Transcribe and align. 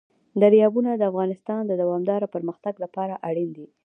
دریابونه 0.41 0.91
د 0.95 1.01
افغانستان 1.11 1.61
د 1.67 1.71
دوامداره 1.81 2.27
پرمختګ 2.35 2.73
لپاره 2.83 3.13
اړین 3.29 3.49
دي. 3.57 3.67